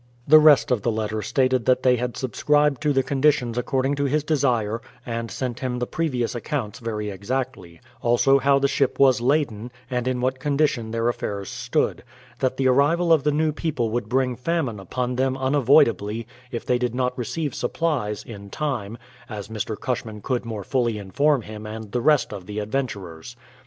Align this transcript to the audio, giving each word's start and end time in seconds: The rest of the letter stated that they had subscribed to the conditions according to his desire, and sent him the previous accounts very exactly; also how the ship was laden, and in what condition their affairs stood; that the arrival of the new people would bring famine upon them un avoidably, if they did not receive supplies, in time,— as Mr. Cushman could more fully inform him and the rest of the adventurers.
The 0.27 0.39
rest 0.39 0.71
of 0.71 0.81
the 0.81 0.91
letter 0.91 1.21
stated 1.21 1.67
that 1.67 1.83
they 1.83 1.97
had 1.97 2.17
subscribed 2.17 2.81
to 2.81 2.91
the 2.91 3.03
conditions 3.03 3.55
according 3.55 3.93
to 3.97 4.05
his 4.05 4.23
desire, 4.23 4.81
and 5.05 5.29
sent 5.29 5.59
him 5.59 5.77
the 5.77 5.85
previous 5.85 6.33
accounts 6.33 6.79
very 6.79 7.11
exactly; 7.11 7.79
also 8.01 8.39
how 8.39 8.57
the 8.57 8.67
ship 8.67 8.97
was 8.97 9.21
laden, 9.21 9.71
and 9.91 10.07
in 10.07 10.19
what 10.19 10.39
condition 10.39 10.89
their 10.89 11.07
affairs 11.07 11.49
stood; 11.49 12.03
that 12.39 12.57
the 12.57 12.67
arrival 12.67 13.13
of 13.13 13.21
the 13.23 13.31
new 13.31 13.51
people 13.51 13.91
would 13.91 14.09
bring 14.09 14.35
famine 14.35 14.79
upon 14.79 15.17
them 15.17 15.37
un 15.37 15.53
avoidably, 15.53 16.25
if 16.51 16.65
they 16.65 16.79
did 16.79 16.95
not 16.95 17.15
receive 17.15 17.53
supplies, 17.53 18.23
in 18.23 18.49
time,— 18.49 18.97
as 19.29 19.49
Mr. 19.49 19.79
Cushman 19.79 20.21
could 20.21 20.45
more 20.45 20.63
fully 20.63 20.97
inform 20.97 21.43
him 21.43 21.67
and 21.67 21.91
the 21.91 22.01
rest 22.01 22.33
of 22.33 22.47
the 22.47 22.57
adventurers. 22.57 23.35